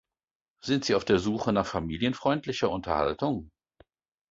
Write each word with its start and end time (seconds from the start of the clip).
Sind 0.65 0.83
Sie 0.83 0.95
auf 0.95 1.05
der 1.05 1.19
Suche 1.19 1.53
nach 1.53 1.67
familienfreundlicher 1.67 2.71
Unterhaltung? 2.71 3.51